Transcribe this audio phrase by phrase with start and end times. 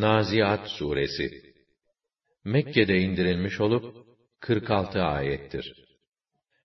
[0.00, 1.30] Naziat suresi
[2.44, 3.96] Mekke'de indirilmiş olup
[4.40, 5.74] 46 ayettir.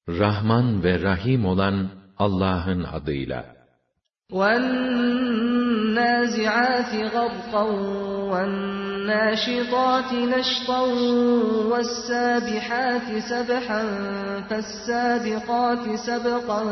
[0.10, 3.56] Rahman ve Rahim olan Allah'ın adıyla.
[6.01, 7.65] وَالنَّازِعَاتِ غَرْقًا
[8.33, 10.83] وَالنَّاشِطَاتِ نَشْطًا
[11.71, 13.83] وَالسَّابِحَاتِ سَبْحًا
[14.49, 16.63] فَالسَّابِقَاتِ سَبْقًا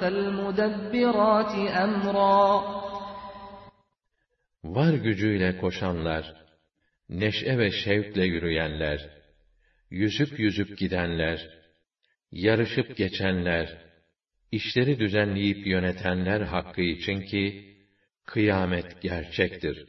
[0.00, 1.52] فَالْمُدَبِّرَاتِ
[1.84, 2.46] أَمْرًا
[4.64, 6.34] Var gücüyle koşanlar,
[7.08, 9.10] neşe ve şevkle yürüyenler,
[9.90, 11.48] yüzüp yüzüp gidenler,
[12.32, 13.78] yarışıp geçenler,
[14.52, 17.76] işleri düzenleyip yönetenler hakkı için ki,
[18.26, 19.86] kıyamet gerçektir.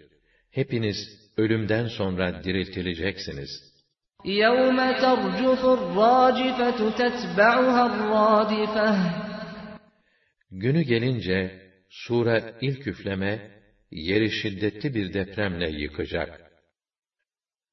[0.52, 0.98] Hepiniz
[1.38, 3.50] ölümden sonra diriltileceksiniz.
[4.26, 9.12] يَوْمَ تَرْجُفُ الرَّاجِفَةُ تَتْبَعُهَا الرَّادِفَةُ
[10.52, 13.52] Günü gelince, sure ilk üfleme,
[13.92, 16.52] yeri şiddetli bir depremle yıkacak.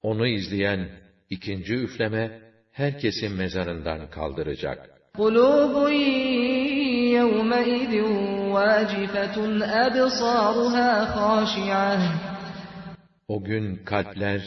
[0.03, 0.89] Onu izleyen
[1.31, 2.41] ikinci üfleme,
[2.73, 4.91] herkesi mezarından kaldıracak.
[5.15, 5.91] قُلُوبٌ
[7.19, 9.38] يَوْمَئِذٍ وَاجِفَةٌ
[9.86, 12.00] أَبْصَارُهَا خَاشِعَةٌ
[13.28, 14.42] O gün kalpler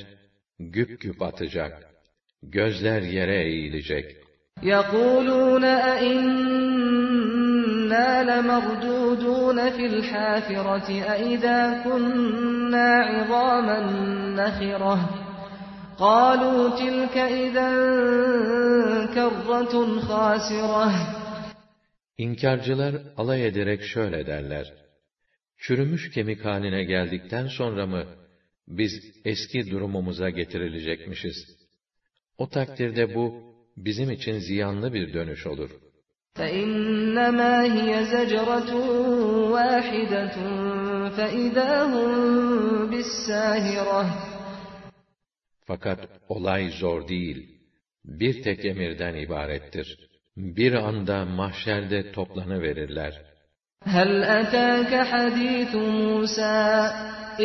[0.60, 1.72] güp güp atacak.
[2.42, 4.06] Gözler yere eğilecek.
[4.62, 6.62] يَقُولُونَ أَإِنَّا
[8.30, 13.80] لَمَرْدُودُونَ فِي الْحَافِرَةِ أَإِذَا كُنَّا عِظَامًا
[14.40, 14.98] نَخِرَةً
[15.98, 17.70] قَالُوا تِلْكَ إِذًا
[19.14, 19.74] كَرَّةٌ
[20.08, 21.21] خَاسِرَةٌ
[22.17, 24.73] İnkarcılar alay ederek şöyle derler.
[25.57, 28.05] Çürümüş kemik haline geldikten sonra mı
[28.67, 28.91] biz
[29.25, 31.57] eski durumumuza getirilecekmişiz?
[32.37, 35.69] O takdirde bu bizim için ziyanlı bir dönüş olur.
[36.35, 38.71] فَإِنَّمَا هِيَ زَجْرَةٌ
[39.53, 40.35] وَاحِدَةٌ
[41.17, 42.11] فَإِذَا هُمْ
[42.91, 44.05] بِالسَّاهِرَةِ
[45.65, 47.59] Fakat olay zor değil.
[48.05, 50.09] Bir tek emirden ibarettir.
[50.37, 53.13] Bir anda mahşerde toplanıverirler.
[53.95, 56.57] هَلْ أَتَاكَ حَدِيثُ مُوسَى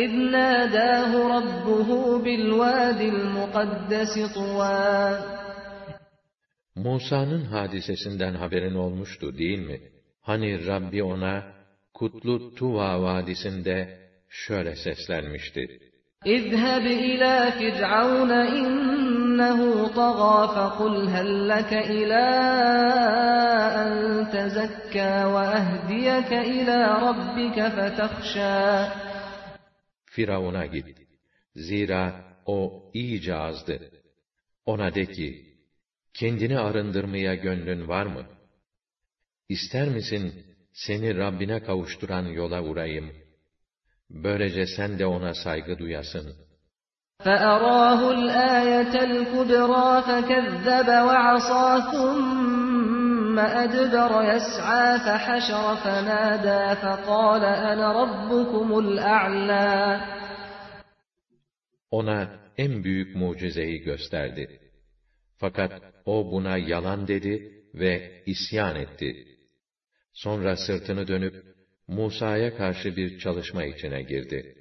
[0.03, 1.89] إِذْ نَادَاهُ رَبُّهُ
[2.25, 5.17] بِالْوَادِ الْمُقَدَّسِ طُوًى
[6.75, 9.79] Musa'nın hadisesinden haberin olmuştu değil mi?
[10.21, 11.43] Hani Rabbi ona
[11.93, 13.97] Kutlu Tuva vadisinde
[14.29, 15.79] şöyle seslenmişti.
[16.25, 18.31] اذهب إلى فرعون
[19.37, 22.23] إنه طغى فقل هل لك إلى
[23.81, 23.91] أن
[24.33, 28.63] تزكى وأهديك إلى ربك فتخشى
[30.15, 30.97] Firavun'a git.
[31.55, 32.03] Zira
[32.45, 33.91] o iyice azdı.
[34.65, 35.27] Ona de ki,
[36.13, 38.25] kendini arındırmaya gönlün var mı?
[39.49, 43.11] İster misin seni Rabbine kavuşturan yola uğrayım?
[44.09, 46.35] Böylece sen de ona saygı duyasın.
[47.25, 60.01] فأراه الآية الكبرى فكذب وعصى ثم أدبر يسعى فحشر فنادى فقال أنا ربكم الأعلى
[61.91, 64.59] Ona en büyük mucizeyi gösterdi.
[65.37, 65.71] Fakat
[66.05, 69.27] o buna yalan dedi ve isyan etti.
[70.13, 71.35] Sonra sırtını dönüp
[71.87, 74.55] Musa'ya karşı bir çalışma içine girdi.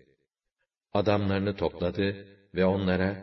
[0.93, 3.17] Adamlarını topladı ve onlara,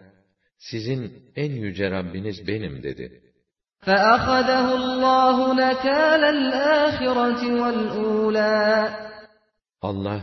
[0.58, 3.30] sizin en yüce Rabbiniz benim dedi.
[3.88, 8.90] فأخذه الله نكال الآخرة والأولى
[9.82, 10.22] Allah,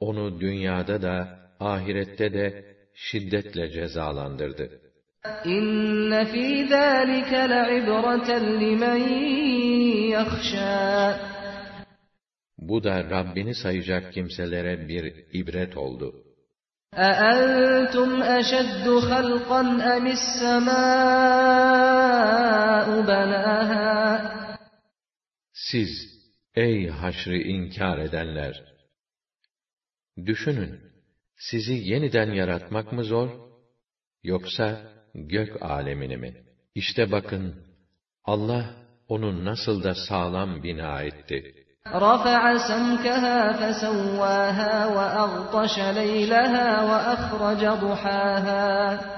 [0.00, 4.80] onu dünyada da, ahirette de şiddetle cezalandırdı.
[5.46, 9.00] إن في ذلك لعبرة لمن
[10.14, 11.16] يخشى
[12.58, 16.14] Bu da Rabbini sayacak kimselere bir ibret oldu.
[16.94, 19.60] أأنتم أشد خلقا
[19.96, 20.76] أم السماء
[23.02, 24.36] بناها
[25.52, 25.88] Siz,
[26.54, 28.64] ey haşrı inkar edenler!
[30.26, 30.80] Düşünün,
[31.36, 33.30] sizi yeniden yaratmak mı zor,
[34.22, 36.44] yoksa gök alemini mi?
[36.74, 37.66] İşte bakın,
[38.24, 38.74] Allah
[39.08, 41.59] onu nasıl da sağlam bina etti.
[41.86, 49.16] رفع سمكها فسواها وأغطش ليلها وأخرج ضحاها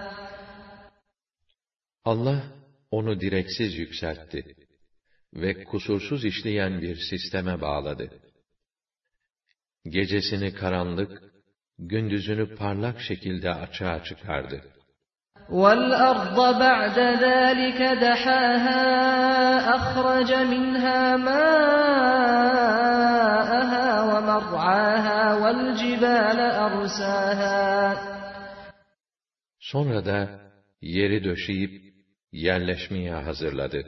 [2.04, 2.42] Allah
[2.90, 4.54] onu direksiz yükseltti
[5.34, 8.20] ve kusursuz işleyen bir sisteme bağladı.
[9.84, 11.22] Gecesini karanlık,
[11.78, 14.71] gündüzünü parlak şekilde açığa çıkardı.
[15.49, 18.83] وَالْأَرْضَ بَعْدَ ذَٰلِكَ دَحَاهَا
[19.75, 22.63] أَخْرَجَ مِنْهَا مَاءَهَا
[24.09, 27.95] وَمَرْعَاهَا وَالْجِبَالَ أَرْسَاهَا
[29.59, 30.29] Sonra da
[30.81, 31.93] yeri döşeyip
[32.31, 33.83] yerleşmeye hazırladı.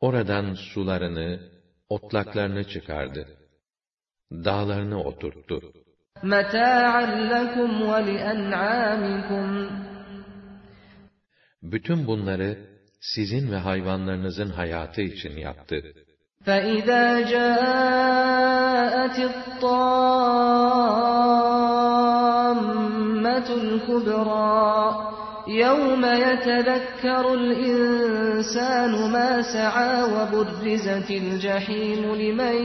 [0.00, 1.40] Oradan sularını,
[1.88, 3.26] otlaklarını çıkardı.
[4.32, 5.72] Dağlarını oturttu.
[6.22, 9.87] مَتَاعًا لَكُمْ وَلِأَنْعَامِكُمْ
[11.61, 12.57] Bütün bunları
[13.01, 15.83] sizin ve hayvanlarınızın hayatı için yaptı.
[16.45, 17.05] فإذا
[17.35, 19.83] جاءت الطامة
[23.61, 24.73] الكبرى
[25.47, 32.55] يوم يتذكر الإنسان ما سعى وبرزت الجحيم لمن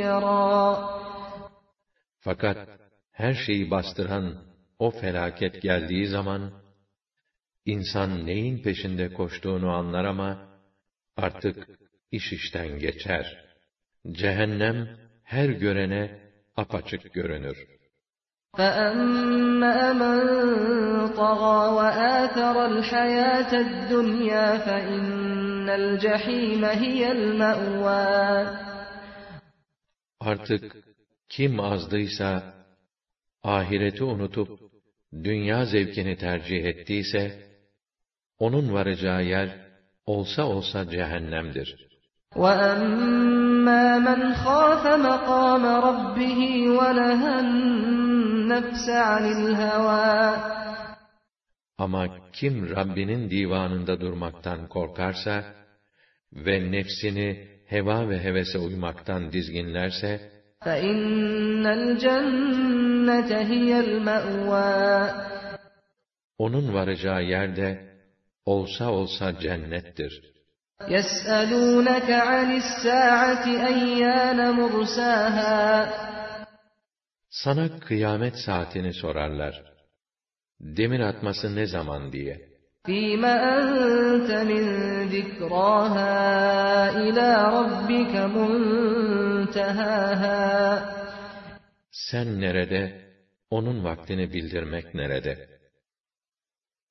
[0.00, 0.76] يرى
[2.24, 2.56] Fakat
[3.12, 4.34] her şeyi bastıran
[4.78, 6.50] o felaket geldiği zaman,
[7.66, 10.48] insan neyin peşinde koştuğunu anlar ama,
[11.16, 11.68] artık
[12.10, 13.44] iş işten geçer.
[14.10, 14.88] Cehennem
[15.24, 16.20] her görene
[16.56, 17.58] apaçık görünür.
[18.58, 20.18] فأما من
[21.22, 28.46] طغى وآثر الحياة الدنيا فإن الجحيم هي المأوى
[30.20, 30.76] Artık
[31.28, 32.54] kim azdıysa,
[33.42, 34.60] ahireti unutup,
[35.12, 37.22] dünya zevkini tercih ettiyse,
[38.38, 39.48] onun varacağı yer,
[40.06, 41.92] olsa olsa cehennemdir.
[42.36, 46.40] وأما من خاف مقام ربه
[46.78, 50.36] ونهى النفس عن الهوى
[51.78, 55.44] Ama kim Rabbinin divanında durmaktan korkarsa
[56.32, 60.20] ve nefsini heva ve hevese uymaktan dizginlerse,
[60.64, 65.10] فإن الجنة هي المأوى
[66.38, 67.92] onun varacağı yerde
[68.46, 70.32] olsa olsa cennettir.
[70.88, 75.88] يسألونك عن الساعة أيان مرساها
[77.30, 79.62] Sana kıyamet saatini sorarlar.
[80.60, 82.52] Demir atması ne zaman diye.
[82.86, 84.64] فيم أنت من
[85.14, 86.16] ذكراها
[87.02, 88.14] إلى ربك
[89.56, 90.42] منتهاها
[91.90, 92.82] Sen nerede,
[93.50, 95.48] onun vaktini bildirmek nerede?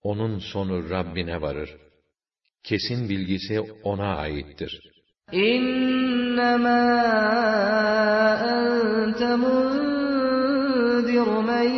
[0.04, 1.70] Onun sonu Rabbine varır.
[2.64, 4.92] Kesin bilgisi ona aittir.
[5.34, 6.84] إنما
[8.56, 11.70] أنت منذر من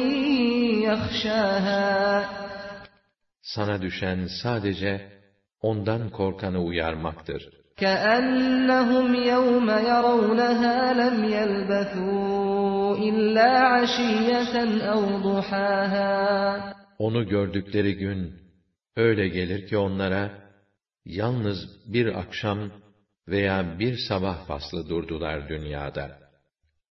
[0.90, 2.24] يخشاها
[3.42, 5.12] Sana düşen sadece
[5.62, 7.64] ondan korkanı uyarmaktır.
[7.78, 14.56] كأنهم يوم يرونها لم يلبثوا إلا عشية
[14.94, 16.14] أو ضحاها
[16.99, 18.35] onu gördükleri gün
[18.97, 20.53] öyle gelir ki onlara
[21.05, 22.73] yalnız bir akşam
[23.29, 26.28] veya bir sabah faslı durdular dünyada.